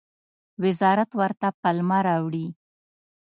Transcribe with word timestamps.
وزارت 0.63 1.09
ورته 1.19 1.47
پلمه 1.61 1.99
راوړي. 2.07 2.47